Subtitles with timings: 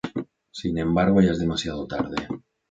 [0.49, 2.25] Sin embargo, ya es demasiado tarde.